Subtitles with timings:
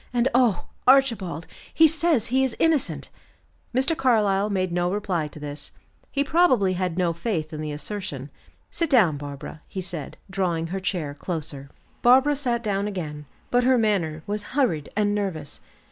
[0.11, 1.45] And, oh, Archibald!
[1.71, 3.11] He says he is innocent."
[3.71, 3.95] Mr.
[3.95, 5.71] Carlyle made no reply to this.
[6.11, 8.31] He probably had no faith in the assertion.
[8.71, 11.69] "Sit down, Barbara," he said drawing her chair closer.
[12.01, 15.59] Barbara sat down again, but her manner was hurried and nervous.